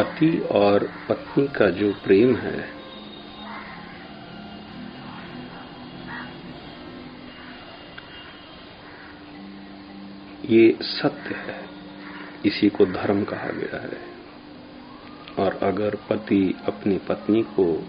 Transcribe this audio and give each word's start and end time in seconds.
पति 0.00 0.38
और 0.38 0.92
पत्नी 1.08 1.48
का 1.48 1.70
जो 1.70 1.92
प्रेम 1.92 2.36
है 2.36 2.68
ये 10.44 10.78
सत्य 10.82 11.34
है। 11.34 11.64
इसी 12.46 12.68
को 12.68 12.86
धर्म 12.86 13.24
कहा 13.24 13.46
गया 13.46 13.80
है। 13.80 14.10
और 15.38 15.60
अगर 15.62 15.94
पति 15.94 16.54
अपनी 16.66 16.98
पत्नी 16.98 17.42
को 17.42 17.86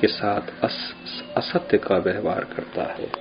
के 0.00 0.06
साथ 0.06 0.64
अस, 0.64 0.94
असत्य 1.36 1.78
का 1.78 1.98
व्यवहार 1.98 2.44
करता 2.44 2.92
है 2.92 3.12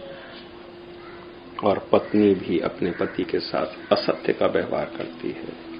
और 1.63 1.89
पत्नी 1.91 2.33
भी 2.33 2.59
अपने 2.59 2.91
पति 2.91 3.23
के 3.23 3.39
साथ 3.39 3.93
असत्य 3.93 4.33
का 4.33 4.45
व्यवहार 4.45 4.85
करती 4.85 5.31
है 5.31 5.72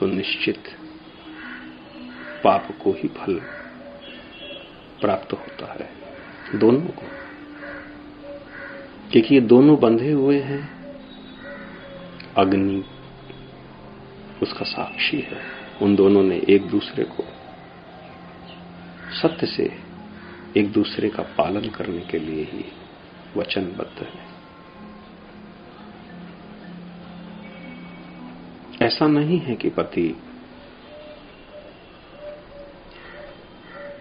तो 0.00 0.06
निश्चित 0.06 0.64
पाप 2.44 2.68
को 2.84 2.92
ही 2.92 3.08
फल 3.08 3.34
प्राप्त 5.00 5.32
होता 5.32 5.72
है 5.72 5.90
दोनों 6.58 6.80
को। 6.80 7.06
क्योंकि 9.12 9.34
ये 9.34 9.40
दोनों 9.40 9.80
बंधे 9.80 10.12
हुए 10.12 10.40
हैं, 10.40 10.70
अग्नि 12.36 12.84
उसका 14.42 14.64
साक्षी 14.64 15.20
है, 15.20 15.42
उन 15.82 15.96
दोनों 15.96 16.22
ने 16.22 16.42
एक 16.48 16.66
दूसरे 16.66 17.04
को 17.04 17.24
सत्य 19.22 19.46
से 19.46 19.78
एक 20.56 20.72
दूसरे 20.72 21.08
का 21.08 21.22
पालन 21.22 21.68
करने 21.68 22.00
के 22.00 22.18
लिए 22.18 22.44
ही 22.44 22.64
वचनबद्ध 23.36 24.02
है। 24.02 24.29
ऐसा 28.82 29.06
नहीं 29.06 29.38
है 29.38 29.54
कि 29.54 29.70
पति 29.70 30.16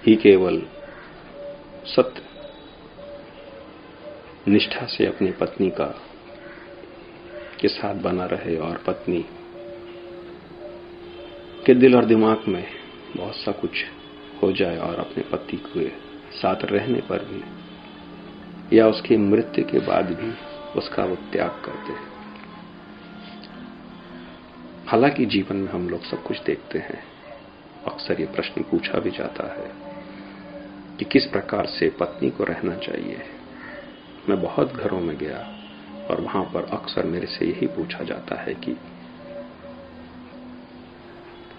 ही 0.07 0.15
केवल 0.15 0.61
सत्य 1.85 2.21
निष्ठा 4.51 4.85
से 4.85 5.05
अपनी 5.05 5.31
पत्नी 5.31 5.69
का, 5.69 5.85
के 7.61 7.67
साथ 7.67 7.95
बना 7.95 8.25
रहे 8.25 8.57
और 8.57 8.83
पत्नी 8.87 9.25
के 11.65 11.73
दिल 11.73 11.95
और 11.95 12.05
दिमाग 12.05 12.43
में 12.47 12.65
बहुत 13.17 13.35
सा 13.35 13.51
कुछ 13.51 13.85
हो 14.43 14.51
जाए 14.51 14.77
और 14.77 14.95
अपने 14.95 15.23
पति 15.23 15.57
के 15.57 15.89
साथ 16.37 16.55
रहने 16.63 17.01
पर 17.01 17.25
भी 17.25 17.43
या 18.77 18.87
उसकी 18.87 19.17
मृत्यु 19.17 19.65
के 19.65 19.79
बाद 19.79 20.05
भी 20.05 20.33
उसका 20.79 21.05
वो 21.05 21.15
त्याग 21.15 21.61
करते 21.65 21.93
दे 21.93 22.08
हालाँकि 24.89 25.25
जीवन 25.25 25.55
में 25.55 25.71
हम 25.71 25.89
लोग 25.89 26.03
सब 26.03 26.23
कुछ 26.23 26.43
देखते 26.43 26.79
हैं। 26.79 27.03
अक्सर 27.87 28.19
ये 28.19 28.25
प्रश्न 28.25 28.63
पूछा 28.63 28.99
भी 28.99 29.11
जाता 29.11 29.53
है 29.53 29.71
कि 30.97 31.05
किस 31.05 31.25
प्रकार 31.25 31.65
से 31.65 31.89
पत्नी 31.89 32.29
को 32.29 32.43
रहना 32.43 32.75
चाहिए। 32.75 33.19
मैं 34.29 34.41
बहुत 34.41 34.73
घरों 34.73 34.99
में 34.99 35.17
गया 35.17 35.57
और 36.09 36.21
वहाँ 36.21 36.43
पर 36.43 36.63
अक्सर 36.63 37.05
मेरे 37.05 37.27
से 37.27 37.45
यही 37.45 37.67
पूछा 37.67 38.03
जाता 38.03 38.35
है 38.35 38.53
कि 38.53 38.77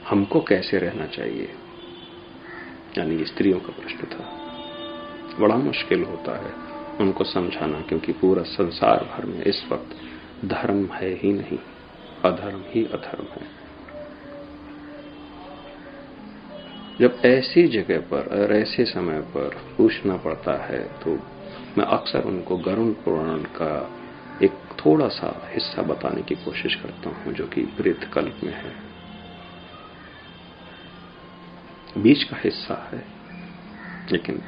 हमको 0.08 0.40
कैसे 0.40 0.78
रहना 0.78 1.06
चाहिए? 1.06 1.48
यानी 2.98 3.24
स्त्रियों 3.24 3.60
का 3.60 3.72
प्रश्न 3.82 4.06
था। 4.06 4.24
बड़ा 5.40 5.56
मुश्किल 5.56 6.04
होता 6.04 6.38
है 6.38 6.52
उनको 7.00 7.24
समझाना 7.24 7.80
क्योंकि 7.80 8.12
पूरा 8.12 8.42
संसार 8.42 9.04
भर 9.04 9.24
में 9.24 9.44
इस 9.44 9.64
वक्त 9.72 9.96
धर्म 10.44 10.86
है 10.86 11.14
ही 11.14 11.32
नहीं। 11.32 11.58
अधर्म 12.24 12.62
ही 12.66 12.84
अधर्म 12.84 13.26
है। 13.32 13.60
जब 17.00 17.20
ऐसी 17.24 17.66
जगह 17.68 18.00
पर 18.00 18.26
और 18.40 18.52
ऐसे 18.52 18.84
समय 18.84 19.20
पर 19.20 19.56
पूछना 19.76 20.16
पड़ता 20.16 20.56
है 20.64 20.82
तो 21.00 21.14
मैं 21.78 21.84
अक्सर 21.84 22.24
उनको 22.24 22.56
गरुण 22.56 22.92
पुराण 22.92 23.38
का 23.38 23.96
एक 24.42 24.52
थोड़ा 24.86 25.08
सा 25.08 25.50
हिस्सा 25.52 25.82
बताने 25.82 26.22
की 26.22 26.34
कोशिश 26.34 26.74
करता 26.74 27.10
हूँ, 27.10 27.32
जो 27.32 27.46
कि 27.46 27.62
प्रेत 27.62 28.04
कल्प 28.12 28.40
में 28.44 28.52
है। 28.52 28.72
बीच 31.98 32.22
का 32.22 32.36
हिस्सा 32.44 32.90
है, 32.92 33.04
लेकिन 34.12 34.42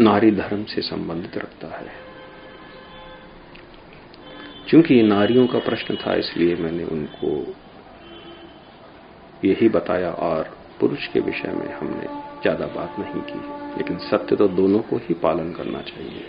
नारी 0.00 0.30
धर्म 0.30 0.64
से 0.64 0.82
संबंधित 0.82 1.38
रखता 1.38 1.68
है। 1.68 2.07
क्योंकि 4.68 5.02
नारियों 5.02 5.46
का 5.46 5.58
प्रश्न 5.58 5.96
था, 5.96 6.14
इसलिए 6.14 6.56
मैंने 6.56 6.84
उनको 6.84 7.30
यही 9.44 9.68
बताया 9.68 10.10
और 10.10 10.56
पुरुष 10.80 11.06
के 11.06 11.20
विषय 11.20 11.52
में 11.52 11.72
हमने 11.74 12.06
ज़्यादा 12.42 12.66
बात 12.66 12.98
नहीं 12.98 13.22
की। 13.22 13.38
लेकिन 13.76 13.98
सत्य 13.98 14.36
तो 14.36 14.48
दोनों 14.48 14.80
को 14.80 14.96
ही 14.98 15.14
पालन 15.14 15.52
करना 15.52 15.80
चाहिए। 15.82 16.24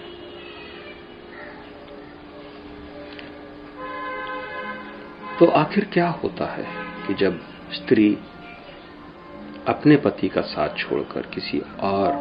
तो 5.40 5.46
आखिर 5.46 5.86
क्या 5.86 6.08
होता 6.24 6.46
है 6.46 6.66
कि 7.08 7.14
जब 7.14 7.40
स्त्री 7.74 8.08
अपने 9.68 9.96
पति 9.98 10.28
का 10.28 10.42
साथ 10.42 10.78
छोड़कर 10.78 11.30
किसी 11.34 11.60
और 11.82 12.12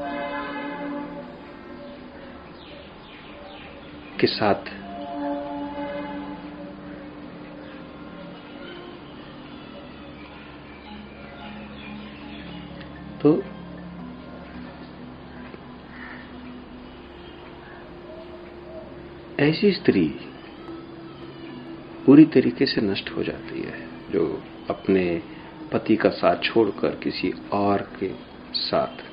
के 4.21 4.27
साथ 4.27 4.71
तो 13.23 13.43
ऐसी 19.41 19.73
स्त्री 19.73 20.21
पूरी 22.07 22.25
तरीके 22.25 22.67
से 22.67 22.81
नष्ट 22.81 23.11
हो 23.11 23.23
जाती 23.23 23.63
है, 23.63 23.89
जो 24.11 24.43
अपने 24.71 25.23
पति 25.73 25.97
का 25.97 26.09
साथ 26.09 26.37
छोड़कर 26.43 26.89
किसी 26.89 27.35
और 27.53 27.91
के 28.01 28.11
साथ। 28.55 29.09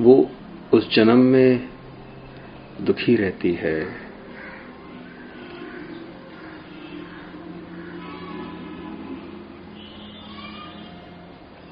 वो 0.00 0.30
उस 0.72 0.94
जन्म 0.94 1.18
में 1.18 1.68
दुखी 2.80 3.16
रहती 3.16 3.52
है। 3.52 4.07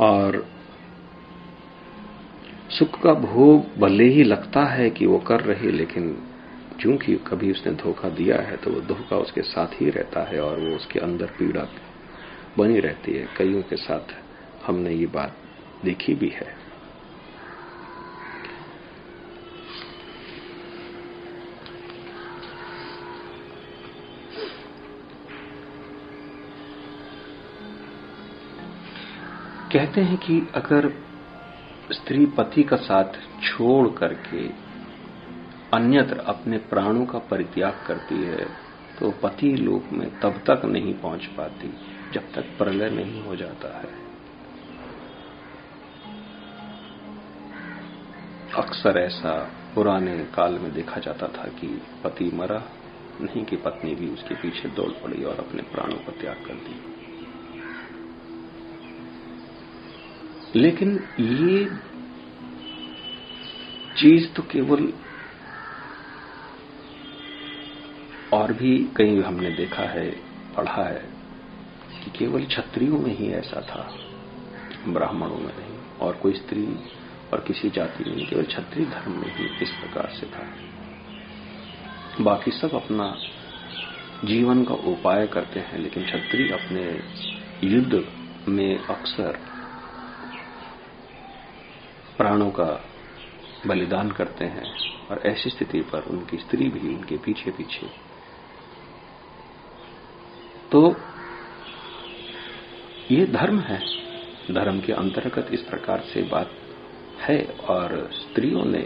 और 0.00 0.44
सुख 2.70 3.00
का 3.02 3.12
भोग 3.14 3.78
भले 3.78 4.04
ही 4.04 4.22
लगता 4.24 4.64
है 4.64 4.90
कि 4.90 5.06
वो 5.06 5.18
कर 5.18 5.40
रहे, 5.40 5.70
लेकिन 5.70 6.16
चूँकि 6.80 7.14
कभी 7.26 7.50
उसने 7.50 7.72
धोखा 7.72 8.08
दिया 8.08 8.36
है 8.36 8.56
तो 8.56 8.70
वो 8.70 8.80
धोखा 8.80 9.16
उसके 9.16 9.42
साथ 9.42 9.80
ही 9.80 9.90
रहता 9.90 10.22
है 10.22 10.40
और 10.40 10.60
वो 10.60 10.74
उसके 10.76 10.98
अंदर 10.98 11.26
पीड़ा 11.26 11.66
बनी 12.58 12.80
रहती 12.80 13.12
है। 13.12 13.26
कईयों 13.36 13.62
के 13.62 13.76
साथ 13.76 14.14
हमने 14.66 14.94
ये 14.94 15.06
बात 15.06 15.36
देखी 15.84 16.14
भी 16.14 16.28
है। 16.28 16.65
कहते 29.76 30.00
हैं 30.00 30.16
कि 30.16 30.48
अगर 30.54 30.88
स्त्री 31.92 32.26
पति 32.26 32.62
का 32.62 32.76
साथ 32.76 33.18
छोड़ 33.42 33.88
करके 33.88 34.46
अन्यत्र 35.76 36.18
अपने 36.18 36.58
प्राणों 36.58 37.04
का 37.06 37.18
परित्याग 37.18 37.84
करती 37.86 38.22
है 38.22 38.46
तो 38.98 39.10
पति 39.10 39.48
लोक 39.56 39.92
में 39.92 40.08
तब 40.20 40.40
तक 40.50 40.64
नहीं 40.64 40.94
पहुँच 40.94 41.26
पाती, 41.26 41.68
जब 42.12 42.32
तक 42.34 42.56
प्रलय 42.58 42.90
नहीं 42.90 43.22
हो 43.22 43.36
जाता 43.36 43.76
है। 43.78 43.90
अक्सर 48.56 48.98
ऐसा 48.98 49.38
पुराने 49.74 50.18
काल 50.34 50.58
में 50.58 50.72
देखा 50.74 51.00
जाता 51.00 51.26
था 51.28 51.48
कि 51.48 51.66
पति 52.04 52.30
मरा, 52.34 52.62
नहीं 53.20 53.44
कि 53.44 53.56
पत्नी 53.56 53.94
भी 53.94 54.08
उसके 54.08 54.34
पीछे 54.34 54.68
दौड़ 54.68 54.90
पड़ी 55.02 55.24
और 55.24 55.38
अपने 55.38 55.62
प्राणों 55.62 55.96
का 55.96 56.20
त्याग 56.20 56.36
कर 56.36 56.54
दी। 56.54 57.05
लेकिन 60.56 61.08
ये 61.20 61.64
चीज़ 63.96 64.28
तो 64.28 64.42
केवल 64.42 64.92
और 68.32 68.52
भी 68.52 68.78
कहीं 68.96 69.22
हमने 69.22 69.50
देखा 69.50 69.82
है, 69.82 70.10
पढ़ा 70.56 70.84
है, 70.84 71.04
कि 72.04 72.10
केवल 72.18 72.44
क्षत्रियों 72.44 72.98
में 72.98 73.18
ही 73.18 73.28
ऐसा 73.28 73.60
था, 73.60 73.94
ब्राह्मणों 74.88 75.38
में 75.38 75.56
नहीं, 75.56 75.98
और 76.00 76.16
कोई 76.16 76.32
स्त्री 76.32 76.66
और 77.32 77.40
किसी 77.40 77.70
जाति 77.70 78.04
में 78.04 78.16
नहीं, 78.16 78.26
केवल 78.26 78.42
क्षत्रिय 78.42 78.86
धर्म 78.86 79.12
में 79.12 79.36
ही 79.36 79.44
इस 79.62 79.70
प्रकार 79.70 80.10
से 80.20 80.26
था। 80.26 80.48
बाकी 82.20 82.50
सब 82.50 82.74
अपना 82.74 83.16
जीवन 84.24 84.64
का 84.64 84.74
उपाय 84.74 85.26
करते 85.26 85.60
हैं, 85.60 85.78
लेकिन 85.78 86.04
क्षत्रिय 86.04 86.52
अपने 86.52 87.02
युद्ध 87.68 88.04
में 88.48 88.78
अक्सर 88.78 89.55
प्राणों 92.16 92.50
का 92.50 92.84
बलिदान 93.66 94.10
करते 94.10 94.44
हैं 94.44 94.74
और 95.10 95.18
ऐसी 95.26 95.50
स्थिति 95.50 95.80
पर 95.80 96.02
उनकी 96.02 96.36
स्त्री 96.36 96.68
भी 96.68 96.94
उनके 96.94 97.16
पीछे 97.16 97.50
पीछे। 97.50 97.86
तो 100.72 100.96
ये 103.10 103.26
धर्म 103.26 103.60
है। 103.60 103.78
धर्म 104.54 104.80
के 104.80 104.92
अंतर्गत 104.92 105.48
इस 105.52 105.60
प्रकार 105.60 106.00
से 106.00 106.22
बात 106.22 106.50
है 107.20 107.44
और 107.44 108.10
स्त्रियों 108.12 108.64
ने 108.64 108.82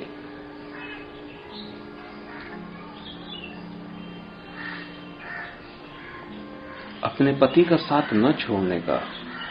अपने 7.04 7.32
पति 7.32 7.62
का 7.62 7.76
साथ 7.76 8.14
न 8.14 8.32
छोड़ने 8.32 8.80
का 8.80 9.02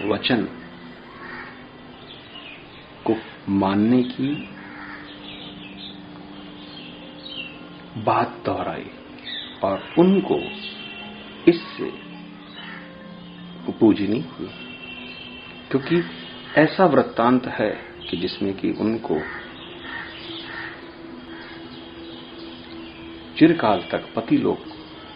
वचन 0.05 0.47
मानने 3.49 4.03
की 4.03 4.47
बात 7.97 8.41
दोहराई 8.45 8.85
और 9.63 9.83
उनको 9.99 10.39
इससे 11.47 11.91
पूजनी 13.71 14.19
हुई। 14.21 14.49
क्योंकि 15.71 16.03
ऐसा 16.57 16.85
वृत्तांत 16.85 17.47
है 17.47 17.69
कि 18.09 18.17
जिसमें 18.17 18.53
कि 18.53 18.71
उनको 18.71 19.19
चिरकाल 23.37 23.83
तक 23.91 24.13
पति 24.15 24.37
लोग 24.37 24.57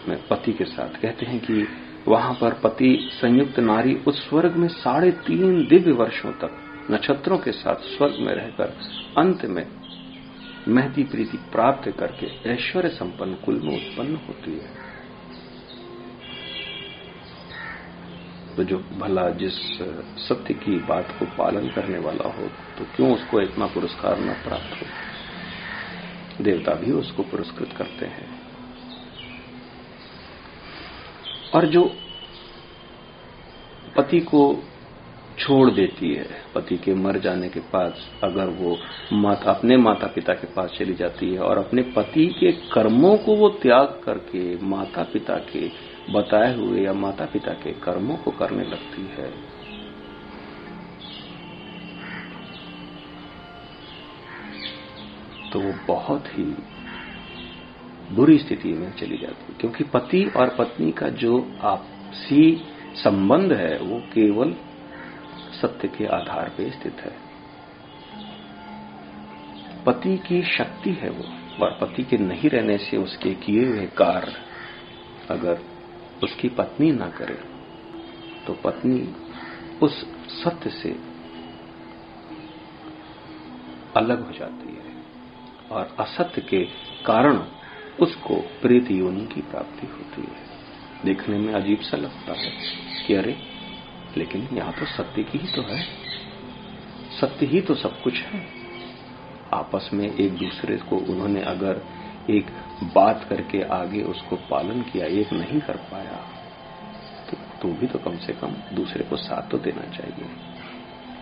में 0.08 0.28
पति 0.28 0.52
के 0.52 0.64
साथ 0.64 0.88
कहते 0.88 1.26
हैं 1.26 1.40
कि 1.40 1.68
वहाँ 2.08 2.34
पर 2.34 2.54
पति 2.54 3.08
संयुक्त 3.12 3.60
नारी 3.60 3.94
उस 3.94 4.28
स्वर्ग 4.28 4.56
में 4.56 4.68
साढ़े 4.68 5.10
तीन 5.10 5.66
दिव्य 5.66 5.92
वर्षों 5.92 6.32
तक 6.32 6.63
नक्षत्रों 6.90 7.38
के 7.38 7.52
साथ 7.52 7.76
स्वर्ग 7.76 8.16
में 8.18 8.34
रहकर 8.34 8.78
अंत 9.18 9.44
में 9.44 9.66
महती 10.68 11.04
प्रीति 11.04 11.36
प्राप्त 11.36 11.90
करके 11.90 12.50
ऐश्वर्य 12.50 12.88
संपन्न 12.88 13.34
कुल 13.34 13.60
में 13.60 13.74
उत्पन्न 13.74 14.16
होती 14.16 14.52
है। 14.52 14.84
तो 18.56 18.64
जो 18.64 18.78
भला 18.78 19.28
जिस 19.30 19.54
सत्य 20.28 20.54
की 20.54 20.78
बात 20.78 21.08
को 21.18 21.24
पालन 21.24 21.68
करने 21.68 21.98
वाला 21.98 22.28
हो 22.28 22.46
तो 22.78 22.84
क्यों 22.96 23.14
उसको 23.14 23.40
इतना 23.40 23.66
पुरस्कार 23.66 24.20
न 24.20 24.32
प्राप्त 24.32 24.82
हो? 24.82 24.86
देवता 26.44 26.74
भी 26.74 26.92
उसको 26.92 27.22
पुरस्कृत 27.22 27.72
करते 27.76 28.06
हैं। 28.06 28.28
और 31.54 31.66
जो 31.66 31.84
पति 33.96 34.20
को 34.20 34.40
छोड़ 35.38 35.70
देती 35.70 36.12
है। 36.14 36.26
पति 36.54 36.76
के 36.76 36.94
मर 36.94 37.18
जाने 37.18 37.48
के 37.48 37.60
पास 37.72 38.10
अगर 38.24 38.48
वो 38.50 38.76
माता, 39.12 39.50
अपने 39.50 39.76
माता 39.76 40.06
पिता 40.06 40.34
के 40.34 40.46
पास 40.46 40.76
चली 40.78 40.94
जाती 40.94 41.32
है 41.32 41.38
और 41.38 41.58
अपने 41.58 41.82
पति 41.96 42.26
के 42.40 42.52
कर्मों 42.72 43.16
को 43.16 43.36
वो 43.36 43.48
त्याग 43.62 44.00
करके 44.04 44.44
माता 44.66 45.02
पिता 45.02 45.36
के 45.52 45.68
बताए 46.12 46.54
हुए 46.56 46.84
या 46.84 46.92
माता 46.92 47.24
पिता 47.24 47.52
के 47.54 47.72
कर्मों 47.80 48.16
को 48.16 48.30
करने 48.30 48.64
लगती 48.64 49.02
है। 49.12 49.32
तो 55.52 55.60
वो 55.60 55.72
बहुत 55.86 56.28
ही 56.28 56.44
बुरी 58.12 58.38
स्थिति 58.38 58.72
में 58.72 58.90
चली 58.92 59.16
जाती 59.16 59.52
है, 59.52 59.58
क्योंकि 59.60 59.84
पति 59.84 60.24
और 60.36 60.54
पत्नी 60.58 60.90
का 60.92 61.08
जो 61.08 61.38
आपसी 61.62 62.62
संबंध 62.94 63.52
है, 63.52 63.78
वो 63.78 63.98
केवल 64.12 64.54
सत्य 65.54 65.88
के 65.88 66.06
आधार 66.14 66.48
पर 66.50 66.70
स्थित 66.70 67.00
है। 67.00 67.12
पति 69.86 70.16
की 70.18 70.42
शक्ति 70.48 70.90
है 70.92 71.10
वो, 71.10 71.24
और 71.64 71.78
पति 71.80 72.02
के 72.02 72.18
नहीं 72.18 72.50
रहने 72.50 72.76
से 72.80 72.96
उसके 72.96 73.34
किए 73.36 73.64
हुए 73.66 73.86
कार्य 73.96 74.34
अगर 75.30 75.60
उसकी 76.22 76.48
पत्नी 76.50 76.90
ना 76.92 77.08
करे 77.10 77.38
तो 78.46 78.52
पत्नी 78.64 79.00
उस 79.82 80.00
सत्य 80.34 80.70
से 80.72 80.90
अलग 83.96 84.26
हो 84.26 84.32
जाती 84.32 84.74
है, 84.74 84.92
और 85.70 85.94
असत्य 86.00 86.40
के 86.40 86.62
कारण 87.06 87.40
उसको 88.00 88.36
प्रेत 88.62 88.90
योनि 88.90 89.26
की 89.26 89.40
प्राप्ति 89.42 89.86
होती 89.86 90.22
है। 90.22 91.04
देखने 91.04 91.38
में 91.38 91.52
अजीब 91.54 91.80
सा 91.80 91.96
लगता 91.96 92.32
है 92.32 92.50
कि 93.06 93.14
अरे 93.14 93.36
लेकिन 94.16 94.48
यहाँ 94.52 94.72
तो 94.72 94.86
सत्य 94.86 95.22
की 95.22 95.38
ही 95.38 95.52
तो 95.52 95.62
है। 95.64 95.82
सत्य 97.20 97.46
ही 97.46 97.60
तो 97.60 97.74
सब 97.74 98.00
कुछ 98.02 98.20
है। 98.22 98.42
आपस 99.54 99.90
में 99.92 100.04
एक 100.06 100.32
दूसरे 100.32 100.76
को 100.88 100.96
उन्होंने 101.12 101.42
अगर 101.44 101.80
एक 102.30 102.46
बात 102.94 103.26
करके 103.28 103.62
आगे 103.72 104.02
उसको 104.02 104.36
पालन 104.50 104.82
किया, 104.82 105.06
एक 105.06 105.32
नहीं 105.32 105.60
कर 105.60 105.76
पाया 105.90 106.20
तो 107.30 107.36
तू 107.62 107.72
भी 107.72 107.86
तो 107.86 107.98
कम 107.98 108.16
से 108.16 108.32
कम 108.32 108.54
दूसरे 108.74 109.04
को 109.04 109.16
साथ 109.16 109.50
तो 109.50 109.58
देना 109.58 109.86
चाहिए। 109.90 110.26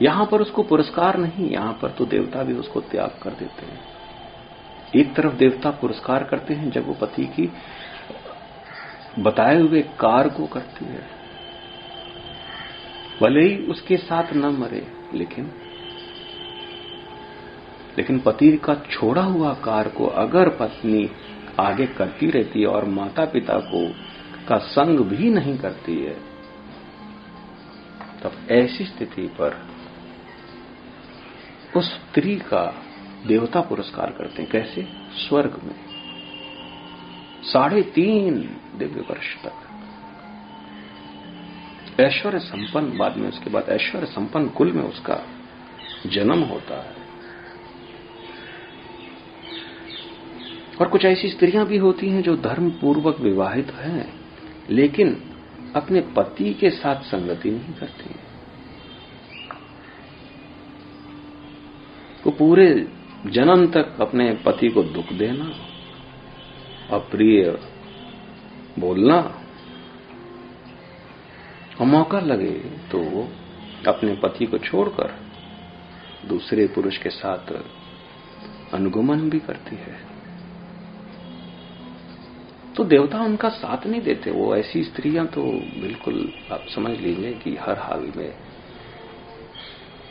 यहाँ 0.02 0.26
पर 0.26 0.40
उसको 0.40 0.62
पुरस्कार 0.62 1.16
नहीं, 1.16 1.50
यहाँ 1.50 1.72
पर 1.82 1.90
तो 1.90 2.04
देवता 2.06 2.42
भी 2.42 2.54
उसको 2.54 2.80
त्याग 2.82 3.18
कर 3.22 3.30
देते 3.30 3.66
हैं। 3.66 3.80
एक 4.96 5.14
तरफ़ 5.14 5.34
देवता 5.34 5.70
पुरस्कार 5.70 6.24
करते 6.24 6.54
हैं 6.54 6.70
जब 6.70 6.86
वो 6.86 6.94
पति 6.94 7.24
की 7.36 7.50
बताए 9.18 9.60
हुए 9.60 9.82
कार 10.00 10.28
को 10.28 10.46
करती 10.46 10.84
है। 10.84 11.21
भले 13.22 13.48
ही 13.48 13.66
उसके 13.66 13.96
साथ 13.96 14.32
न 14.32 14.46
मरे, 14.46 14.86
लेकिन 15.14 15.52
लेकिन 17.98 18.18
पति 18.18 18.56
का 18.56 18.74
छोड़ा 18.74 19.22
हुआ 19.22 19.54
कार 19.54 19.88
को 19.88 20.06
अगर 20.06 20.48
पत्नी 20.48 21.10
आगे 21.60 21.86
करती 21.86 22.30
रहती 22.30 22.60
है 22.60 22.66
और 22.66 22.84
माता 22.84 23.24
पिता 23.24 23.58
को, 23.58 23.92
का 24.48 24.58
संग 24.58 25.00
भी 25.00 25.30
नहीं 25.30 25.58
करती 25.58 26.04
है, 26.04 26.32
तब 28.22 28.46
ऐसी 28.50 28.84
स्थिति 28.84 29.22
पर 29.22 29.66
उस 31.76 31.92
स्त्री 31.92 32.36
का 32.36 32.82
देवता 33.26 33.60
पुरस्कार 33.60 34.10
करते 34.10 34.42
हैं। 34.42 34.50
कैसे? 34.50 34.88
स्वर्ग 35.12 35.60
में। 35.64 35.80
साढ़े 37.42 37.82
तीन 37.82 38.56
दिव्य 38.76 39.00
वर्ष 39.00 39.42
तक। 39.44 39.61
ऐश्वर्य 42.00 42.38
संपन्न, 42.38 42.98
बाद 42.98 43.16
में 43.16 43.28
उसके 43.28 43.50
बाद 43.50 43.68
ऐश्वर्य 43.68 44.06
संपन्न 44.06 44.48
कुल 44.48 44.72
में 44.72 44.82
उसका 44.82 45.20
जन्म 46.06 46.42
होता 46.42 46.82
है। 46.82 47.00
और 50.80 50.88
कुछ 50.88 51.04
ऐसी 51.04 51.28
स्त्रियाँ 51.28 51.66
भी 51.66 51.76
होती 51.76 52.08
हैं 52.08 52.22
जो 52.22 52.36
धर्म 52.36 52.70
पूर्वक 52.70 53.20
विवाहित 53.20 53.70
हैं, 53.72 54.20
लेकिन 54.70 55.16
अपने 55.76 56.00
पति 56.00 56.54
के 56.54 56.70
साथ 56.70 57.02
संगति 57.02 57.50
नहीं 57.50 57.74
करती 57.74 58.14
वो 62.26 62.30
पूरे 62.30 62.66
जन्म 63.26 63.66
तक 63.66 63.96
अपने 64.00 64.32
पति 64.46 64.68
को 64.68 64.82
दुख 64.82 65.12
देना, 65.12 65.52
अप्रिय 66.90 67.58
बोलना 68.78 69.20
और 71.80 71.86
मौका 71.86 72.20
लगे 72.20 72.52
तो 72.90 73.00
अपने 73.88 74.14
पति 74.14 74.46
को 74.46 74.58
छोड़कर 74.58 75.14
दूसरे 76.28 76.66
पुरुष 76.66 76.96
के 76.98 77.10
साथ 77.10 77.52
अनुगमन 78.74 79.28
भी 79.30 79.38
करती 79.38 79.76
है। 79.76 80.00
तो 82.76 82.84
देवता 82.84 83.20
उनका 83.20 83.48
साथ 83.48 83.86
नहीं 83.86 84.00
देते। 84.00 84.30
वो 84.30 84.54
ऐसी 84.56 84.82
स्त्रियाँ 84.84 85.26
तो 85.26 85.42
बिल्कुल 85.80 86.32
आप 86.52 86.66
समझ 86.68 86.98
लीजिए 87.00 87.32
कि 87.34 87.56
हर 87.56 87.78
हाल 87.78 88.12
में 88.16 88.32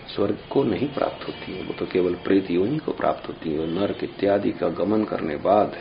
स्वर्ग 0.07 0.37
को 0.49 0.63
नहीं 0.63 0.87
प्राप्त 0.87 1.27
होती 1.27 1.53
है। 1.53 1.63
वो 1.63 1.73
तो 1.73 1.85
केवल 1.85 2.15
प्रेत 2.15 2.51
योनि 2.51 2.77
को 2.77 2.91
प्राप्त 2.91 3.27
होती 3.27 3.53
है। 3.53 3.67
नर्क 3.67 4.03
इत्यादि 4.03 4.51
का 4.51 4.69
गमन 4.69 5.03
करने 5.03 5.35
बाद 5.35 5.77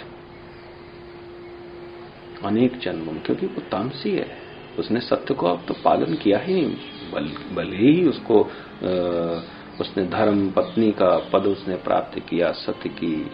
अनेक 2.44 2.78
जन्मों, 2.78 3.14
क्योंकि 3.14 3.46
वो 3.46 3.60
तामसी 3.70 4.10
है। 4.10 4.39
उसने 4.78 5.00
सत्य 5.00 5.34
को 5.34 5.46
अब 5.46 5.64
तो 5.68 5.74
पालन 5.74 6.14
किया 6.14 6.38
ही 6.38 6.54
नहीं 6.54 7.54
भले 7.54 7.76
ही 7.76 8.08
उसको 8.08 8.42
आ, 8.42 9.42
उसने 9.80 10.04
धर्म 10.04 10.50
पत्नी 10.50 10.92
का 10.92 11.18
पद 11.32 11.46
उसने 11.46 11.76
प्राप्त 11.76 12.18
किया 12.18 12.52
सत्य 12.52 12.88
की 12.88 13.30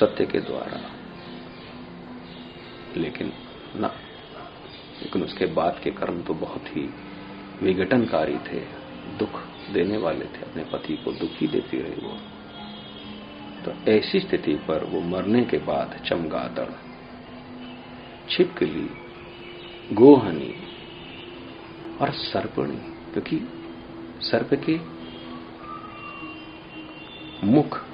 सत्य 0.00 0.26
के 0.26 0.40
द्वारा। 0.40 0.80
लेकिन 2.96 3.32
ना 3.76 3.86
लेकिन 5.02 5.22
उसके 5.22 5.46
बाद 5.46 5.80
के 5.84 5.90
कर्म 5.90 6.22
तो 6.22 6.34
बहुत 6.34 6.66
ही 6.66 6.88
विघटनकारी 7.62 8.36
थे 8.36 8.60
दुख 9.18 9.40
देने 9.72 9.96
वाले 9.96 10.24
थे 10.24 10.50
अपने 10.50 10.64
पति 10.64 10.96
को 10.96 11.12
दुखी 11.12 11.46
देती 11.46 11.78
रही 11.78 12.06
वो। 12.06 12.16
तो 13.64 13.90
ऐसी 13.90 14.20
स्थिति 14.20 14.54
पर 14.54 14.84
वो 14.84 15.00
मरने 15.00 15.44
के 15.44 15.58
बाद 15.58 16.00
चमगादड़ 16.04 16.70
छिपकली 18.30 18.88
गोहनी 19.92 20.54
और 22.00 22.10
सर्पणी, 22.10 22.76
क्योंकि 23.12 23.48
सर्प 24.20 24.50
के 24.54 24.80
मुख, 27.46 27.84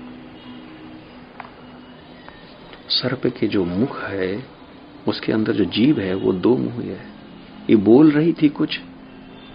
सर्प 2.89 3.27
के 3.27 3.49
जो 3.49 3.65
मुख 3.65 4.03
है, 4.03 4.47
उसके 5.09 5.33
अंदर 5.33 5.53
जो 5.53 5.65
जीव 5.65 6.01
है, 6.01 6.15
वो 6.15 6.33
दो 6.33 6.57
मुँह 6.57 6.83
है 6.83 7.13
ये 7.71 7.77
बोल 7.77 8.11
रही 8.11 8.33
थी 8.33 8.49
कुछ, 8.49 8.81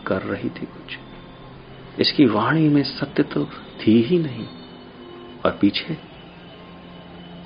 कर 0.07 0.21
रही 0.21 0.49
थी 0.49 0.65
कुछ। 0.65 0.97
इसकी 1.99 2.25
वाणी 2.25 2.69
में 2.69 2.83
सत्य 2.83 3.23
तो 3.23 3.45
थी 3.45 4.01
ही 4.01 4.19
नहीं। 4.19 4.47
और 5.45 5.57
पीछे? 5.61 5.97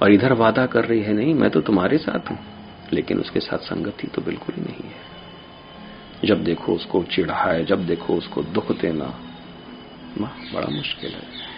और 0.01 0.11
इधर 0.11 0.33
वादा 0.33 0.65
कर 0.65 0.85
रही 0.85 1.01
है, 1.01 1.13
नहीं, 1.13 1.33
मैं 1.33 1.49
तो 1.49 1.61
तुम्हारे 1.61 1.97
साथ 1.97 2.31
हूँ। 2.31 2.60
लेकिन 2.93 3.19
उसके 3.19 3.39
साथ 3.39 3.57
संगति 3.57 4.07
तो 4.07 4.21
बिल्कुल 4.21 4.55
ही 4.55 4.61
नहीं 4.61 4.89
है। 4.89 5.11
जब 6.25 6.43
देखो 6.43 6.75
उसको 6.75 7.03
चिढ़ाए, 7.03 7.63
जब 7.63 7.85
देखो 7.87 8.15
उसको 8.15 8.43
दुख 8.43 8.71
देना 8.71 9.19
बड़ा 10.53 10.67
मुश्किल 10.67 11.11
है। 11.11 11.51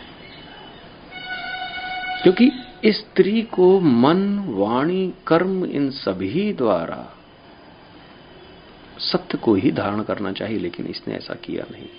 क्योंकि 2.24 2.52
स्त्री 2.86 3.42
को 3.42 3.80
मन, 3.80 4.40
वाणी, 4.40 5.14
कर्म 5.28 5.66
इन 5.66 5.90
सभी 5.90 6.54
द्वारा 6.54 7.18
सत्य 9.00 9.38
को 9.38 9.56
ही 9.56 9.72
धारण 9.72 10.04
करना 10.04 10.32
चाहिए, 10.32 10.60
लेकिन 10.60 10.86
इसने 10.86 11.14
ऐसा 11.14 11.34
किया 11.34 11.66
नहीं। 11.72 11.90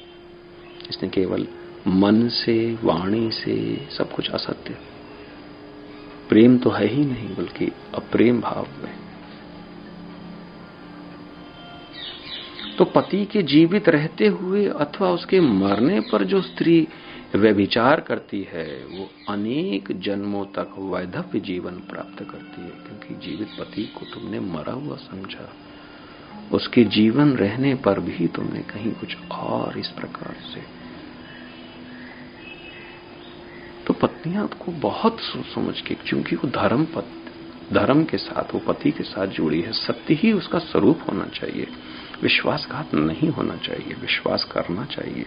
इसने 0.91 1.09
केवल 1.09 1.47
मन 1.87 2.29
से, 2.29 2.79
वाणी 2.83 3.31
से 3.31 3.87
सब 3.99 4.13
कुछ 4.13 4.31
असत्य। 4.31 4.79
प्रेम 6.29 6.59
तो 6.59 6.71
है 6.71 6.87
ही 6.87 7.05
नहीं, 7.05 7.37
बल्कि 7.37 7.73
अप्रेम 7.95 8.41
भाव 8.41 8.67
में 8.85 9.04
तो 12.79 12.85
पति 12.85 13.25
के 13.25 13.43
जीवित 13.43 13.89
रहते 13.89 14.27
हुए 14.27 14.67
अथवा 14.67 15.11
उसके 15.11 15.41
मरने 15.41 16.01
पर 16.01 16.25
जो 16.25 16.41
स्त्री 16.43 16.89
व्यभिचार 17.35 18.01
करती 18.01 18.49
है 18.53 18.85
वो 18.85 19.09
अनेक 19.29 20.01
जन्मों 20.01 20.45
तक 20.45 20.75
वैधव्य 20.79 21.41
जीवन 21.41 21.73
प्राप्त 21.73 22.23
करती 22.23 22.63
है 22.63 22.69
क्योंकि 22.69 23.27
जीवित 23.27 23.49
पति 23.61 23.85
को 23.85 24.07
तुमने 24.07 24.41
मरा 24.41 24.73
हुआ 24.73 24.97
समझा। 24.97 25.49
उसके 26.53 26.85
जीवन 26.85 27.37
रहने 27.37 27.75
पर 27.75 28.01
भी 28.01 28.27
तुमने 28.27 28.61
कहीं 28.61 28.93
कुछ 28.93 29.17
और 29.31 29.79
इस 29.79 29.89
प्रकार 29.89 30.37
से। 30.55 30.61
तो 33.87 33.95
पत्नियाँ 33.95 34.47
को 34.49 34.73
बहुत 34.73 35.21
सोच 35.21 35.47
समझ 35.47 35.81
के 35.81 35.95
क्योंकि 35.95 36.37
वो 36.37 36.49
धर्म 36.49 36.85
पत, 36.85 37.09
धर्म 37.73 38.05
के 38.05 38.19
साथ 38.19 38.55
वो 38.55 38.61
पति 38.61 38.91
के 38.91 39.05
साथ 39.05 39.27
जुड़ी 39.27 39.61
है 39.61 39.73
सत्य 39.73 40.15
ही 40.15 40.33
उसका 40.33 40.59
स्वरूप 40.59 41.01
होना 41.09 41.25
चाहिए। 41.25 41.67
विश्वासघात 42.25 42.95
नहीं 42.95 43.29
होना 43.29 43.57
चाहिए, 43.57 43.95
विश्वास 43.95 44.45
करना 44.45 44.85
चाहिए। 44.85 45.27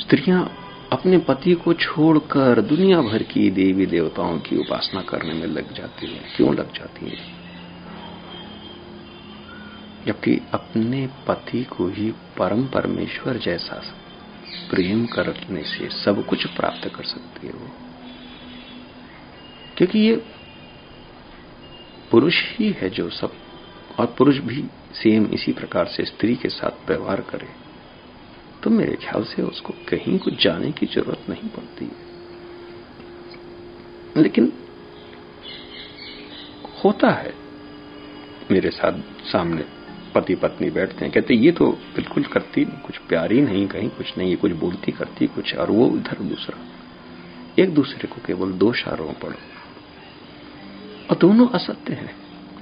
स्त्रियाँ 0.00 0.52
अपने 0.92 1.18
पति 1.18 1.54
को 1.54 1.74
छोड़कर 1.74 2.60
दुनिया 2.60 3.00
भर 3.00 3.22
की 3.22 3.50
देवी 3.50 3.86
देवताओं 3.86 4.38
की 4.38 4.56
उपासना 4.56 5.00
करने 5.00 5.34
में 5.34 5.46
लग 5.46 5.72
जाती 5.72 6.06
हैं। 6.06 6.36
क्यों 6.36 6.54
लग 6.54 6.72
जाती 6.74 7.06
हैं? 7.06 7.46
जबकि 10.06 10.40
अपने 10.52 11.08
पति 11.28 11.64
को 11.64 11.88
ही 11.88 12.10
परम 12.10 12.66
परमेश्वर 12.66 13.36
जैसा 13.36 13.82
प्रेम 14.70 15.06
करने 15.06 15.62
से 15.62 15.90
सब 15.90 16.26
कुछ 16.26 16.46
प्राप्त 16.46 16.88
कर 16.94 17.04
सकती 17.04 17.46
है। 17.46 17.52
वो 17.52 17.70
क्योंकि 19.76 19.98
ये 19.98 20.35
पुरुष 22.10 22.34
ही 22.44 22.70
है 22.70 22.90
जो 22.90 23.10
सब, 23.10 23.32
और 23.98 24.14
पुरुष 24.18 24.38
भी 24.38 24.64
सेम 24.94 25.26
इसी 25.26 25.52
प्रकार 25.52 25.86
से 25.86 26.04
स्त्री 26.04 26.36
के 26.36 26.48
साथ 26.48 26.88
व्यवहार 26.88 27.20
करे। 27.20 27.48
तो 28.62 28.70
मेरे 28.70 28.96
ख्याल 28.96 29.24
से 29.24 29.42
उसको 29.42 29.74
कहीं 29.88 30.18
कुछ 30.18 30.44
जाने 30.44 30.72
की 30.72 30.86
ज़रूरत 30.86 31.30
नहीं 31.30 31.48
पड़ती 31.48 31.84
है। 31.84 32.06
लेकिन 34.22 34.52
होता 36.84 37.10
है। 37.10 37.34
मेरे 38.50 38.70
साथ 38.70 38.92
सामने 39.24 39.64
पति 40.14 40.34
पत्नी 40.34 40.70
बैठते 40.70 41.04
हैं, 41.04 41.14
कहते 41.14 41.34
ये 41.34 41.52
तो 41.52 41.66
बिल्कुल 41.66 42.22
करती, 42.22 42.64
कुछ 42.64 42.98
प्यारी 42.98 43.40
नहीं 43.40 43.68
कहीं, 43.68 43.88
कुछ 43.88 44.18
नहीं, 44.18 44.30
ये 44.30 44.36
कुछ 44.36 44.52
बोलती 44.52 44.92
करती, 44.92 45.26
कुछ, 45.26 45.56
और 45.56 45.70
वो 45.70 45.86
इधर 45.96 46.22
दूसरा। 46.22 46.58
एक 47.62 47.74
दूसरे 47.74 48.08
को 48.08 48.16
केवल 48.26 48.52
दो 48.52 48.72
शारों 48.72 49.12
पढ़ो 49.12 49.55
और 51.10 51.16
दोनों 51.16 51.48
असत्य 51.48 51.94
हैं। 51.94 52.14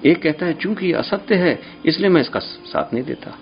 एक 0.07 0.23
कहता 0.23 0.47
है, 0.47 0.55
चूँकि 0.55 0.93
असत्य 0.93 1.35
है, 1.35 1.63
इसलिए 1.87 2.11
मैं 2.11 2.21
इसका 2.21 2.41
साथ 2.41 2.95
नहीं 2.95 3.05
देता। 3.05 3.39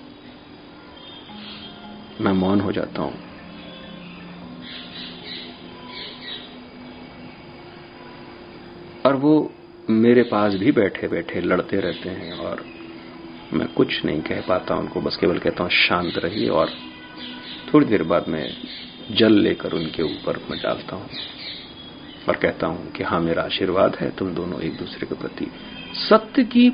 मैं 2.21 2.33
मौन 2.33 2.61
हो 2.61 2.73
जाता 2.73 3.03
हूँ। 3.03 3.15
और 9.07 9.17
वो 9.17 9.53
मेरे 9.91 10.23
पास 10.23 10.55
भी 10.55 10.73
बैठे 10.73 11.09
बैठे 11.09 11.41
लड़ते 11.41 11.77
रहते 11.77 12.09
हैं 12.09 12.33
और 12.33 12.65
मैं 13.53 13.69
कुछ 13.69 14.05
नहीं 14.05 14.21
कह 14.21 14.41
पाता, 14.41 14.75
उनको 14.75 15.01
बस 15.01 15.17
केवल 15.17 15.39
कहता 15.39 15.63
हूँ, 15.63 15.71
शांत 15.71 16.19
रहिए 16.19 16.49
और 16.49 16.71
थोड़ी 17.75 17.87
देर 17.87 18.03
बाद 18.03 18.29
मैं 18.29 18.49
जल 19.11 19.33
लेकर 19.33 19.73
उनके 19.73 20.03
ऊपर 20.03 20.47
मैं 20.51 20.61
डालता 20.63 20.97
हूँ। 20.97 21.09
और 22.29 22.37
कहता 22.37 22.67
हूँ 22.67 22.91
कि 22.93 23.05
हाँ 23.05 23.21
मेरा 23.21 23.43
आशीर्वाद 23.43 23.97
है, 24.01 24.11
तुम 24.11 24.35
दोनों 24.35 24.61
एक 24.61 24.77
दूसरे 24.77 25.07
के 25.07 25.15
प्रति 25.15 25.51
सत्य 26.01 26.45
की 26.45 26.71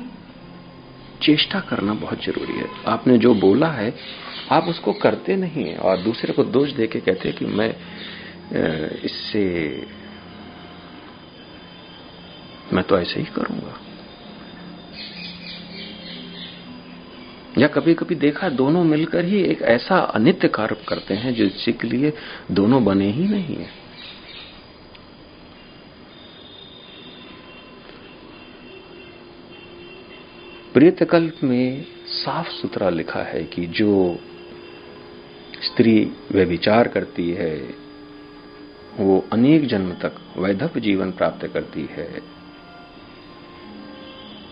चेष्टा 1.21 1.59
करना 1.59 1.93
बहुत 1.93 2.23
ज़रूरी 2.23 2.57
है। 2.57 2.67
आपने 2.87 3.17
जो 3.17 3.33
बोला 3.35 3.67
है, 3.67 3.93
आप 4.51 4.67
उसको 4.67 4.93
करते 4.93 5.35
नहीं 5.35 5.63
है 5.65 5.77
और 5.77 5.97
दूसरे 5.97 6.33
को 6.33 6.43
दोष 6.45 6.71
देके 6.71 6.99
कहते 6.99 7.29
हैं 7.29 7.37
कि 7.37 7.45
मैं 7.45 7.69
इससे, 9.03 9.43
मैं 12.73 12.83
तो 12.83 12.99
ऐसे 12.99 13.19
ही 13.19 13.25
करूँगा। 13.35 13.77
या 17.57 17.67
कभी 17.67 17.93
कभी 17.93 18.15
देखा, 18.15 18.49
दोनों 18.51 18.83
मिलकर 18.83 19.25
ही 19.25 19.41
एक 19.43 19.61
ऐसा 19.69 19.97
अनित्य 20.15 20.47
कार्य 20.47 20.75
करते 20.89 21.13
हैं 21.13 21.33
जिसके 21.33 21.87
लिए 21.87 22.13
दोनों 22.51 22.83
बने 22.85 23.11
ही 23.11 23.27
नहीं 23.27 23.55
है। 23.55 23.78
प्रियतकल्प 30.73 31.43
में 31.43 31.85
साफ़ 32.07 32.49
सुथरा 32.49 32.89
लिखा 32.89 33.19
है 33.19 33.43
कि 33.43 33.65
जो 33.65 34.19
स्त्री 35.61 36.11
वे 36.31 36.45
विचार 36.45 36.87
करती 36.87 37.31
है, 37.31 37.73
वो 38.97 39.25
अनेक 39.33 39.67
जन्म 39.67 39.91
तक 39.91 40.15
वैधव 40.37 40.71
जीवन 40.77 41.11
प्राप्त 41.11 41.47
करती 41.47 41.89
है। 41.91 42.21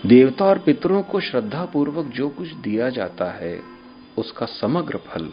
देवता 0.06 0.46
और 0.46 0.60
पितरों 0.60 1.04
को 1.04 1.20
श्रद्धा 1.20 1.66
पूर्वक 1.66 2.06
जो 2.06 2.30
कुछ 2.30 2.54
दिया 2.54 2.90
जाता 2.90 3.32
है, 3.32 3.62
उसका 4.18 4.46
समग्र 4.46 4.98
फल 4.98 5.32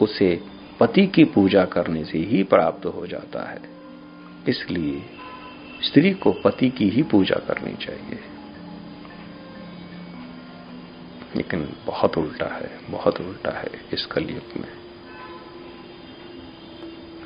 उसे 0.00 0.40
पति 0.80 1.06
की 1.06 1.24
पूजा 1.24 1.64
करने 1.64 2.04
से 2.04 2.18
ही 2.18 2.42
प्राप्त 2.42 2.86
हो 2.86 3.06
जाता 3.06 3.50
है। 3.50 3.60
इसलिए 4.48 5.02
स्त्री 5.82 6.14
को 6.14 6.32
पति 6.32 6.70
की 6.70 6.88
ही 6.88 7.02
पूजा 7.02 7.36
करनी 7.36 7.74
चाहिए। 7.86 8.33
लेकिन 11.36 11.76
बहुत 11.86 12.18
उल्टा 12.18 12.46
है, 12.46 12.70
बहुत 12.90 13.20
उल्टा 13.20 13.50
है 13.50 13.70
इस 13.92 14.06
कलयुग 14.06 14.60
में। 14.60 14.68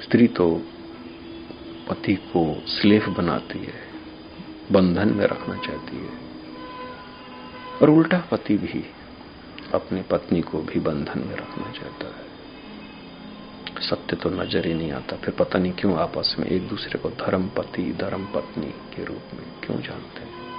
स्त्री 0.02 0.26
तो 0.28 0.62
पति 1.88 2.14
को 2.14 2.62
स्लेफ 2.66 3.08
बनाती 3.08 3.58
है, 3.58 3.80
बंधन 4.72 5.08
में 5.08 5.26
रखना 5.26 5.56
चाहती 5.56 5.96
है। 5.96 6.12
और 7.82 7.90
उल्टा 7.90 8.18
पति 8.18 8.56
भी 8.56 8.84
अपनी 9.74 10.02
पत्नी 10.02 10.40
को 10.40 10.58
भी 10.58 10.80
बंधन 10.80 11.28
में 11.28 11.36
रखना 11.36 11.72
चाहता 11.72 12.06
है। 12.06 12.26
सत्य 13.80 14.16
तो 14.16 14.30
नज़र 14.30 14.66
ही 14.66 14.74
नहीं 14.74 14.92
आता, 14.92 15.16
फिर 15.16 15.34
पता 15.34 15.58
नहीं 15.58 15.72
क्यों 15.72 15.96
आपस 15.98 16.36
में 16.38 16.46
एक 16.46 16.68
दूसरे 16.68 16.98
को 16.98 17.10
धर्म 17.10 17.48
पति 17.48 17.92
धर्म 17.92 18.24
पत्नी 18.24 18.66
के 18.66 19.04
रूप 19.04 19.34
में 19.34 19.44
क्यों 19.66 19.80
जानते 19.80 20.20
हैं? 20.20 20.57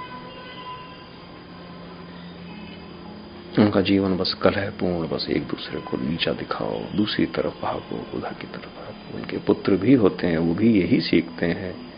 उनका 3.58 3.80
जीवन 3.80 4.16
बस 4.16 4.34
कलहपूर्ण, 4.34 5.08
बस 5.08 5.26
एक 5.30 5.42
दूसरे 5.42 5.80
को 5.80 5.96
नीचा 5.96 6.32
दिखाओ, 6.32 6.80
दूसरी 6.80 7.26
तरफ़ 7.26 7.62
भागो, 7.62 8.18
उधर 8.18 8.32
की 8.32 8.46
तरफ़ 8.46 8.66
भागो। 8.66 9.18
उनके 9.18 9.38
पुत्र 9.38 9.76
भी 9.76 9.94
होते 9.94 10.26
हैं, 10.26 10.38
वो 10.38 10.54
भी 10.54 10.80
यही 10.80 11.00
सीखते 11.00 11.46
हैं। 11.46 11.90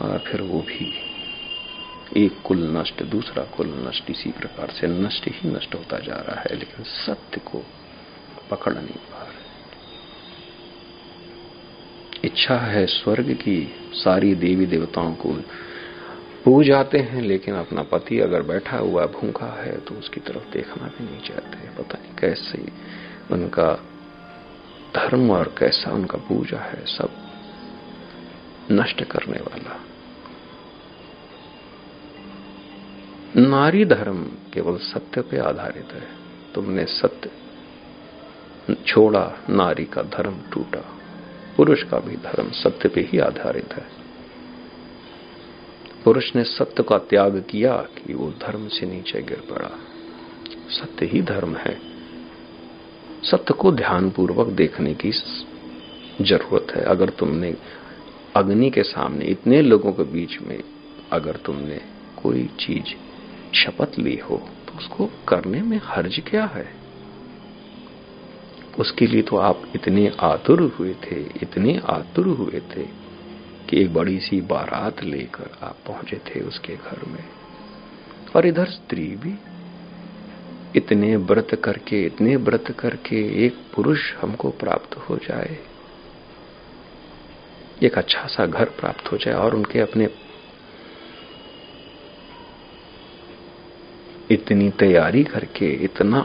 और 0.00 0.18
फिर 0.18 0.42
वो 0.42 0.60
भी 0.60 0.94
एक 2.16 2.42
कुल 2.44 2.76
नष्ट, 2.76 3.02
दूसरा 3.02 3.44
कुल 3.44 3.86
नष्ट, 3.88 4.10
इसी 4.10 4.30
प्रकार 4.30 4.70
से 4.70 4.86
नष्ट 4.86 5.28
ही 5.28 5.50
नष्ट 5.50 5.74
होता 5.74 5.98
जा 5.98 6.14
रहा 6.14 6.40
है, 6.40 6.56
लेकिन 6.56 6.84
सत्य 6.84 7.40
को 7.40 7.64
पकड़ 8.50 8.74
नहीं 8.74 8.96
पा 9.12 9.22
रहे 9.22 9.44
इच्छा 12.24 12.56
है 12.56 12.86
स्वर्ग 12.86 13.32
की, 13.32 13.74
सारी 13.92 14.34
देवी 14.34 14.66
देवताओं 14.66 15.14
को 15.14 15.32
पूज 16.44 16.70
आते 16.70 16.98
हैं, 16.98 17.20
लेकिन 17.22 17.54
अपना 17.54 17.82
पति 17.82 18.18
अगर 18.20 18.42
बैठा 18.42 18.76
हुआ 18.76 19.04
भूखा 19.06 19.46
है 19.46 19.76
तो 19.80 19.94
उसकी 19.94 20.20
तरफ़ 20.20 20.52
देखना 20.52 20.86
भी 20.88 21.04
नहीं 21.04 21.20
चाहते 21.20 21.68
पता 21.78 21.98
नहीं 22.02 22.14
कैसे 22.16 22.58
उनका 23.30 23.72
धर्म 24.96 25.30
और 25.30 25.54
कैसा 25.58 25.92
उनका 25.92 26.18
पूजा 26.18 26.58
है, 26.58 26.84
सब 26.86 27.10
नष्ट 28.72 29.02
करने 29.04 29.40
वाला। 29.40 29.80
नारी 33.36 33.84
धर्म 33.84 34.22
केवल 34.52 34.76
सत्य 34.78 35.20
पे 35.20 35.38
आधारित 35.38 35.92
है। 35.92 36.06
तुमने 36.54 36.84
सत्य 36.84 37.30
छोड़ा, 38.86 39.32
नारी 39.50 39.84
का 39.84 40.02
धर्म 40.02 40.36
टूटा। 40.52 40.84
पुरुष 41.56 41.82
का 41.82 41.98
भी 41.98 42.16
धर्म 42.16 42.50
सत्य 42.52 42.88
पे 42.88 43.00
ही 43.00 43.18
आधारित 43.18 43.72
है। 43.72 44.03
पुरुष 46.04 46.34
ने 46.36 46.44
सत्य 46.44 46.82
का 46.82 46.98
त्याग 46.98 47.44
किया 47.50 47.76
कि 47.76 48.14
वो 48.14 48.30
धर्म 48.30 48.68
से 48.68 48.86
नीचे 48.86 49.22
गिर 49.22 49.42
पड़ा। 49.50 49.70
सत्य 50.70 51.06
ही 51.06 51.22
धर्म 51.22 51.56
है। 51.56 51.78
सत्य 53.24 53.54
को 53.54 53.72
ध्यानपूर्वक 53.72 54.46
देखने 54.46 54.94
की 54.94 55.10
ज़रूरत 56.20 56.66
है। 56.76 56.82
अगर 56.84 57.08
तुमने 57.08 57.54
अग्नि 58.36 58.70
के 58.70 58.82
सामने, 58.82 59.24
इतने 59.24 59.62
लोगों 59.62 59.92
के 59.92 60.02
बीच 60.02 60.38
में 60.42 60.62
अगर 61.12 61.36
तुमने 61.36 61.80
कोई 62.22 62.44
चीज़ 62.60 62.94
शपथ 63.56 63.98
ली 63.98 64.16
हो 64.16 64.36
तो 64.66 64.78
उसको 64.78 65.06
करने 65.28 65.62
में 65.62 65.80
हर्ज 65.84 66.20
क्या 66.26 66.44
है? 66.44 66.66
उसके 68.78 69.06
लिए 69.06 69.22
तो 69.22 69.36
आप 69.36 69.62
इतने 69.74 70.12
आतुर 70.20 70.60
हुए 70.60 70.94
थे, 71.04 71.20
इतने 71.42 71.80
आतुर 71.86 72.26
हुए 72.26 72.60
थे। 72.76 73.03
कि 73.74 73.80
एक 73.80 73.92
बड़ी 73.94 74.18
सी 74.20 74.40
बारात 74.40 75.02
लेकर 75.02 75.50
आप 75.62 75.78
पहुँचे 75.86 76.16
थे 76.26 76.40
उसके 76.40 76.74
घर 76.76 77.04
में। 77.06 77.24
और 78.36 78.46
इधर 78.46 78.66
स्त्री 78.66 79.06
भी 79.16 79.34
इतने 80.76 81.16
व्रत 81.16 81.54
करके, 81.64 82.02
इतने 82.06 82.36
व्रत 82.36 82.70
करके 82.78 83.20
एक 83.46 83.56
पुरुष 83.74 84.12
हमको 84.14 84.50
प्राप्त 84.50 84.96
हो 84.96 85.16
जाए, 85.16 85.58
एक 87.82 87.98
अच्छा 87.98 88.26
सा 88.26 88.46
घर 88.46 88.70
प्राप्त 88.80 89.12
हो 89.12 89.16
जाए 89.16 89.34
और 89.34 89.54
उनके 89.54 89.80
अपने 89.80 90.08
इतनी 94.30 94.70
तैयारी 94.70 95.24
करके, 95.24 95.72
इतना 95.84 96.20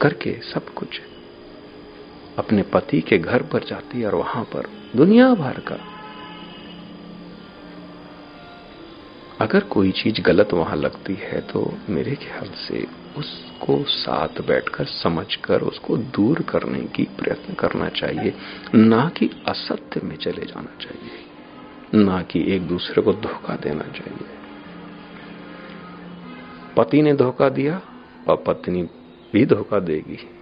करके 0.00 0.40
सब 0.42 0.74
कुछ 0.74 1.00
अपने 2.38 2.62
पति 2.62 3.00
के 3.00 3.18
घर 3.18 3.42
पर 3.42 3.64
जाती 3.64 4.00
है 4.00 4.06
और 4.06 4.14
वहाँ 4.14 4.44
पर 4.44 4.70
दुनिया 4.96 5.34
भर 5.34 5.60
का। 5.60 5.78
अगर 9.40 9.60
कोई 9.60 9.90
चीज़ 9.90 10.20
गलत 10.20 10.52
वहाँ 10.52 10.76
लगती 10.76 11.14
है 11.14 11.40
तो 11.40 11.78
मेरे 11.88 12.14
ख्याल 12.14 12.50
से 12.50 12.86
उसको 13.16 13.84
साथ 13.84 14.28
बैठकर, 14.46 14.84
समझकर, 14.84 15.60
उसको 15.60 15.96
दूर 15.96 16.42
करने 16.42 16.80
की 16.80 17.02
प्रयत्न 17.02 17.54
करना 17.54 17.88
चाहिए। 17.88 18.34
ना 18.74 19.08
कि 19.08 19.30
असत्य 19.48 20.00
में 20.04 20.16
चले 20.16 20.44
जाना 20.44 20.78
चाहिए। 20.80 21.10
ना 22.04 22.22
कि 22.22 22.52
एक 22.52 22.62
दूसरे 22.62 23.02
को 23.02 23.12
धोखा 23.12 23.56
देना 23.56 23.82
चाहिए। 23.82 24.26
पति 26.76 27.02
ने 27.02 27.14
धोखा 27.14 27.48
दिया, 27.48 27.80
और 28.28 28.44
पत्नी 28.46 28.82
भी 29.32 29.46
धोखा 29.46 29.78
देगी। 29.78 30.33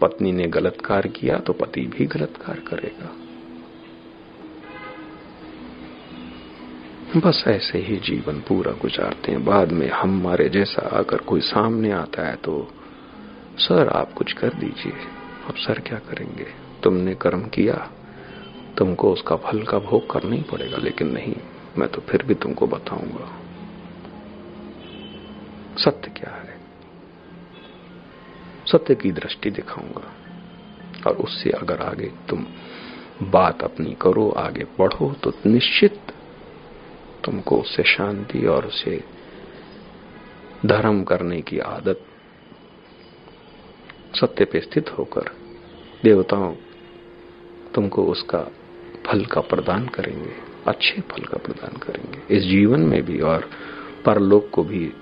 पत्नी 0.00 0.32
ने 0.32 0.46
गलत 0.46 0.76
कार्य 0.84 1.08
किया 1.08 1.38
तो 1.38 1.52
पति 1.52 1.80
भी 1.80 2.06
गलत 2.06 2.34
कार्य 2.46 2.60
करेगा। 2.60 3.14
बस 7.20 7.44
ऐसे 7.48 7.78
ही 7.78 7.96
जीवन 7.96 8.40
पूरा 8.40 8.72
गुजारते 8.72 9.32
हैं। 9.32 9.44
बाद 9.44 9.72
में 9.72 9.90
हमारे 9.90 10.48
जैसा 10.48 10.82
अगर 10.82 11.16
कोई 11.16 11.40
सामने 11.40 11.90
आता 11.90 12.26
है 12.26 12.36
तो 12.36 12.72
सर, 13.58 13.88
आप 13.88 14.12
कुछ 14.12 14.32
कर 14.32 14.48
दीजिए। 14.48 14.92
अब 15.48 15.54
सर 15.54 15.80
क्या 15.80 15.98
करेंगे? 15.98 16.46
तुमने 16.82 17.14
कर्म 17.14 17.40
किया। 17.48 17.90
तुमको 18.76 19.12
उसका 19.12 19.36
फल 19.36 19.62
का 19.62 19.78
भोग 19.78 20.10
करना 20.10 20.36
ही 20.36 20.42
पड़ेगा। 20.42 20.76
लेकिन 20.76 21.08
नहीं, 21.08 21.34
मैं 21.78 21.88
तो 21.88 22.00
फिर 22.00 22.22
भी 22.22 22.34
तुमको 22.34 22.66
बताऊँगा। 22.66 23.30
सत्य 25.78 26.10
क्या 26.10 26.30
है? 26.30 26.57
सत्य 28.72 28.94
की 28.94 29.12
दृष्टि 29.12 29.50
दिखाऊँगा। 29.50 30.12
और 31.06 31.16
उससे 31.16 31.50
अगर 31.50 31.80
आगे 31.80 32.06
तुम 32.28 32.46
बात 33.22 33.62
अपनी 33.62 33.96
करो, 34.02 34.28
आगे 34.30 34.64
बढ़ो 34.78 35.12
तो 35.22 35.32
निश्चित 35.46 36.00
तुमको 37.24 37.60
उससे 37.60 37.82
शांति 37.82 38.46
और 38.46 38.66
उसे 38.66 39.04
धर्म 40.66 41.02
करने 41.04 41.40
की 41.40 41.58
आदत 41.58 42.04
सत्य 44.14 44.44
पे 44.44 44.60
स्थित 44.60 44.90
होकर 44.98 45.30
देवताओं 46.02 46.54
तुमको 47.74 48.04
उसका 48.04 48.38
फल 49.06 49.24
का 49.24 49.40
प्रदान 49.40 49.86
करेंगे, 49.86 50.32
अच्छे 50.66 51.00
फल 51.00 51.22
का 51.22 51.38
प्रदान 51.38 51.78
करेंगे। 51.78 52.36
इस 52.36 52.42
जीवन 52.42 52.80
में 52.80 53.02
भी 53.02 53.20
और 53.20 53.48
परलोक 54.04 54.50
को 54.50 54.62
भी 54.64 54.92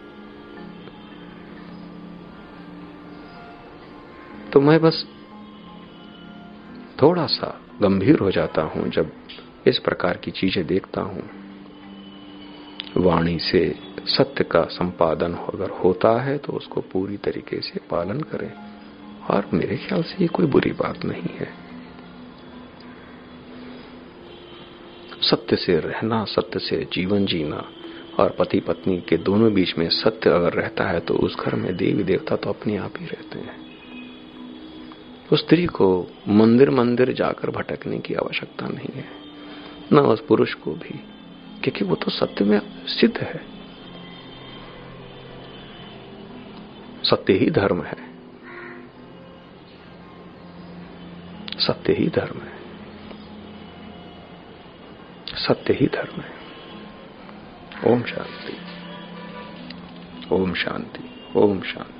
तो 4.57 4.61
मैं 4.61 4.79
बस 4.81 5.05
थोड़ा 7.03 7.25
सा 7.27 7.49
गंभीर 7.83 8.19
हो 8.19 8.31
जाता 8.31 8.62
हूँ 8.62 8.88
जब 8.88 9.11
इस 9.66 9.79
प्रकार 9.79 10.16
की 10.16 10.31
चीज़ें 10.31 10.66
देखता 10.66 11.01
हूँ। 11.01 11.23
वाणी 12.97 13.38
से 13.38 13.61
सत्य 14.07 14.45
का 14.45 14.62
संपादन 14.71 15.35
अगर 15.45 15.71
होता 15.71 16.12
है 16.23 16.37
तो 16.38 16.53
उसको 16.53 16.81
पूरी 16.81 17.16
तरीके 17.16 17.61
से 17.61 17.81
पालन 17.90 18.21
करें। 18.21 18.51
और 19.31 19.51
मेरे 19.53 19.77
ख्याल 19.77 20.03
से 20.03 20.23
ये 20.23 20.29
कोई 20.29 20.47
बुरी 20.47 20.73
बात 20.73 21.05
नहीं 21.05 21.37
है। 21.38 21.51
सत्य 25.23 25.57
से 25.57 25.79
रहना, 25.81 26.25
सत्य 26.25 26.59
से 26.59 26.83
जीवन 26.92 27.27
जीना 27.27 27.62
और 28.19 28.37
पति 28.38 28.61
पत्नी 28.61 29.01
के 29.01 29.16
दोनों 29.16 29.53
बीच 29.55 29.77
में 29.79 29.88
सत्य 29.90 30.31
अगर 30.31 30.53
रहता 30.53 30.88
है 30.88 31.01
तो 31.01 31.14
उस 31.14 31.37
घर 31.37 31.55
में 31.55 31.77
देवी 31.77 32.05
देवता 32.05 32.37
तो 32.37 32.51
अपने 32.51 32.77
आप 32.77 33.01
ही 33.01 33.07
रहते 33.07 33.38
हैं। 33.38 33.65
उस 35.33 35.45
स्त्री 35.45 35.67
को 35.67 36.07
मंदिर 36.29 36.71
मंदिर 36.71 37.12
जाकर 37.12 37.51
भटकने 37.51 37.99
की 37.99 38.15
आवश्यकता 38.15 38.67
नहीं 38.69 38.95
है। 38.95 39.05
न 39.93 39.99
उस 39.99 40.27
पुरुष 40.27 40.55
को 40.55 40.75
भी, 40.75 40.99
क्योंकि 41.62 41.85
वो 41.85 41.95
तो 41.95 42.11
सत्य 42.11 42.45
में 42.45 42.87
सिद्ध 42.87 43.19
है। 43.19 43.57
सत्य 47.05 47.33
ही 47.33 47.51
धर्म 47.51 47.83
है। 47.83 48.17
सत्य 51.59 51.93
ही 51.93 52.09
धर्म 52.09 52.41
है। 52.41 52.57
सत्य 55.29 55.73
ही 55.73 55.87
धर्म 55.87 56.21
है। 56.21 56.37
ओम 57.93 58.03
शांति। 58.03 58.57
ओम 60.35 60.55
शांति। 60.55 61.11
ओम 61.37 61.62
शांति। 61.62 61.95